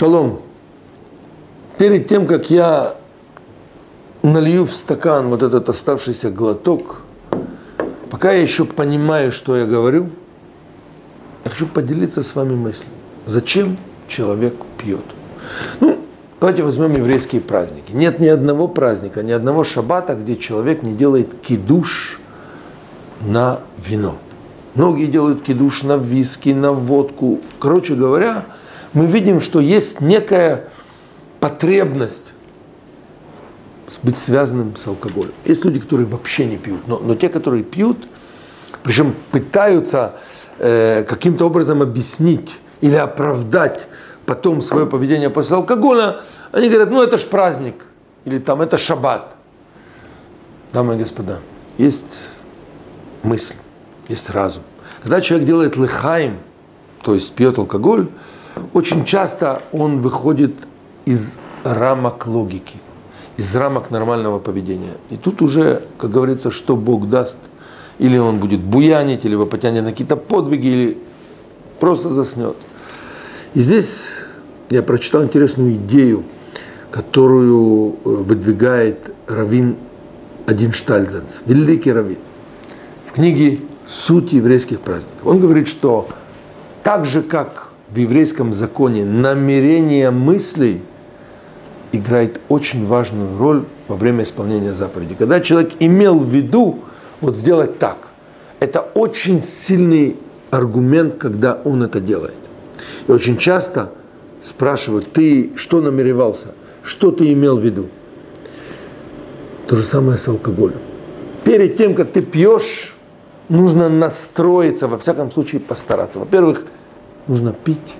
[0.00, 0.40] Шалом.
[1.76, 2.94] Перед тем, как я
[4.22, 7.02] налью в стакан вот этот оставшийся глоток,
[8.10, 10.08] пока я еще понимаю, что я говорю,
[11.44, 12.88] я хочу поделиться с вами мыслью.
[13.26, 13.76] Зачем
[14.08, 15.04] человек пьет?
[15.80, 15.98] Ну,
[16.40, 17.92] давайте возьмем еврейские праздники.
[17.92, 22.18] Нет ни одного праздника, ни одного шаббата, где человек не делает кидуш
[23.20, 24.16] на вино.
[24.74, 27.40] Многие делают кидуш на виски, на водку.
[27.58, 28.46] Короче говоря,
[28.92, 30.68] мы видим, что есть некая
[31.38, 32.32] потребность
[34.02, 35.32] быть связанным с алкоголем.
[35.44, 38.06] Есть люди, которые вообще не пьют, но, но те, которые пьют,
[38.82, 40.16] причем пытаются
[40.58, 42.50] э, каким-то образом объяснить
[42.80, 43.88] или оправдать
[44.26, 46.22] потом свое поведение после алкоголя,
[46.52, 47.84] они говорят, ну это ж праздник,
[48.24, 49.34] или там это шаббат.
[50.72, 51.40] Дамы и господа,
[51.76, 52.20] есть
[53.22, 53.56] мысль,
[54.08, 54.62] есть разум.
[55.02, 56.38] Когда человек делает лыхаем,
[57.02, 58.08] то есть пьет алкоголь,
[58.72, 60.54] очень часто он выходит
[61.04, 62.78] из рамок логики,
[63.36, 64.96] из рамок нормального поведения.
[65.10, 67.36] И тут уже, как говорится, что Бог даст,
[67.98, 70.98] или он будет буянить, или его потянет на какие-то подвиги, или
[71.78, 72.56] просто заснет.
[73.54, 74.08] И здесь
[74.70, 76.24] я прочитал интересную идею,
[76.90, 79.76] которую э, выдвигает Равин
[80.46, 82.18] Один Штальзенц, великий Равин,
[83.06, 85.26] в книге «Суть еврейских праздников».
[85.26, 86.08] Он говорит, что
[86.82, 90.82] так же, как в еврейском законе намерение мыслей
[91.92, 95.14] играет очень важную роль во время исполнения заповеди.
[95.14, 96.80] Когда человек имел в виду
[97.20, 98.08] вот сделать так,
[98.60, 100.16] это очень сильный
[100.50, 102.34] аргумент, когда он это делает.
[103.08, 103.92] И очень часто
[104.40, 107.88] спрашивают, ты что намеревался, что ты имел в виду?
[109.66, 110.78] То же самое с алкоголем.
[111.44, 112.94] Перед тем, как ты пьешь,
[113.48, 116.18] нужно настроиться, во всяком случае постараться.
[116.18, 116.64] Во-первых,
[117.30, 117.94] нужно пить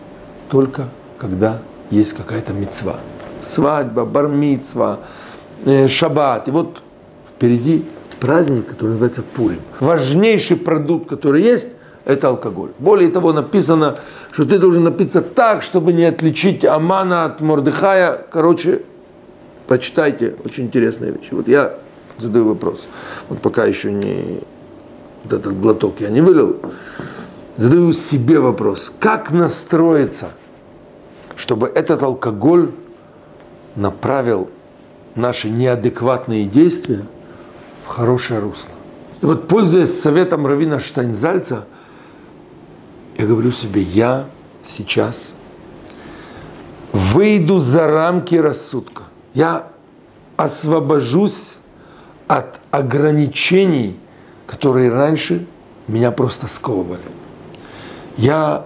[0.50, 1.58] только когда
[1.90, 2.96] есть какая-то мецва.
[3.42, 4.98] Свадьба, бармицва,
[5.64, 6.48] э, шаббат.
[6.48, 6.82] И вот
[7.28, 7.84] впереди
[8.18, 9.60] праздник, который называется Пурим.
[9.78, 11.68] Важнейший продукт, который есть,
[12.04, 12.70] это алкоголь.
[12.78, 13.98] Более того, написано,
[14.32, 18.26] что ты должен напиться так, чтобы не отличить Амана от Мордыхая.
[18.30, 18.82] Короче,
[19.68, 21.32] почитайте, очень интересные вещи.
[21.32, 21.74] Вот я
[22.18, 22.88] задаю вопрос.
[23.28, 24.40] Вот пока еще не
[25.22, 26.56] вот этот глоток я не вылил
[27.56, 30.30] задаю себе вопрос, как настроиться,
[31.36, 32.72] чтобы этот алкоголь
[33.76, 34.50] направил
[35.14, 37.04] наши неадекватные действия
[37.84, 38.70] в хорошее русло.
[39.22, 41.66] И вот, пользуясь советом Равина Штайнзальца,
[43.16, 44.26] я говорю себе, я
[44.62, 45.34] сейчас
[46.92, 49.04] выйду за рамки рассудка.
[49.34, 49.68] Я
[50.36, 51.58] освобожусь
[52.28, 53.98] от ограничений,
[54.46, 55.46] которые раньше
[55.86, 57.00] меня просто сковывали.
[58.16, 58.64] Я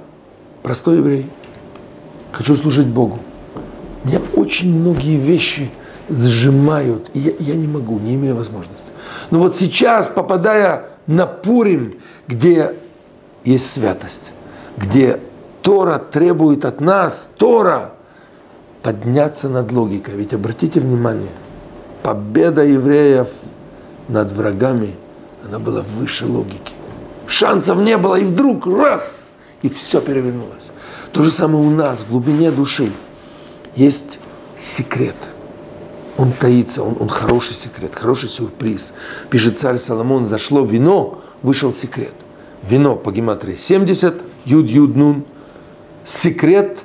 [0.65, 1.31] простой еврей,
[2.32, 3.21] хочу служить Богу.
[4.03, 5.71] Меня очень многие вещи
[6.09, 8.88] сжимают, и я, я не могу, не имею возможности.
[9.31, 11.97] Но вот сейчас, попадая на Пурим,
[12.27, 12.75] где
[13.44, 14.32] есть святость,
[14.77, 15.21] где
[15.62, 17.93] Тора требует от нас, Тора,
[18.82, 20.15] подняться над логикой.
[20.15, 21.31] Ведь обратите внимание,
[22.03, 23.28] победа евреев
[24.09, 24.94] над врагами,
[25.47, 26.72] она была выше логики.
[27.26, 29.21] Шансов не было, и вдруг раз–
[29.64, 30.70] и все перевернулось.
[31.12, 32.92] То же самое у нас, в глубине души,
[33.75, 34.19] есть
[34.58, 35.16] секрет.
[36.19, 38.92] Он таится, он, он хороший секрет, хороший сюрприз.
[39.30, 42.12] Пишет царь Соломон, зашло вино, вышел секрет.
[42.69, 45.25] Вино по гематрии 70, юд, юд, нун.
[46.04, 46.84] Секрет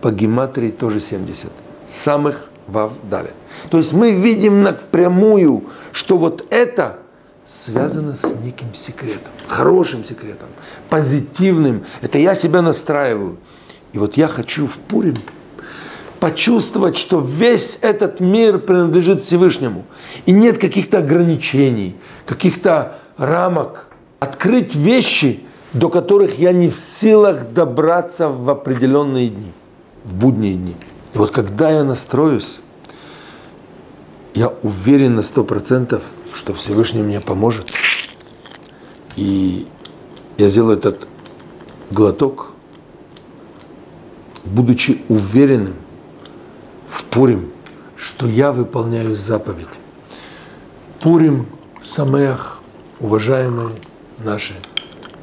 [0.00, 1.50] по гематрии тоже 70.
[1.88, 3.34] Самых вав далит.
[3.70, 7.00] То есть мы видим напрямую, что вот это–
[7.52, 10.48] связано с неким секретом, хорошим секретом,
[10.88, 11.84] позитивным.
[12.00, 13.36] Это я себя настраиваю.
[13.92, 15.16] И вот я хочу в Пурим
[16.18, 19.84] почувствовать, что весь этот мир принадлежит Всевышнему.
[20.24, 23.88] И нет каких-то ограничений, каких-то рамок.
[24.18, 25.40] Открыть вещи,
[25.74, 29.52] до которых я не в силах добраться в определенные дни,
[30.04, 30.76] в будние дни.
[31.12, 32.60] И вот когда я настроюсь,
[34.34, 36.02] я уверен на сто процентов–
[36.34, 37.72] что Всевышний мне поможет.
[39.16, 39.66] И
[40.38, 41.06] я сделаю этот
[41.90, 42.52] глоток,
[44.44, 45.74] будучи уверенным
[46.90, 47.50] в Пурим,
[47.96, 49.68] что я выполняю заповедь.
[51.00, 51.46] Пурим,
[51.82, 52.60] Самех,
[53.00, 53.76] уважаемые
[54.18, 54.54] наши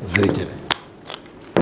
[0.05, 0.58] зрители.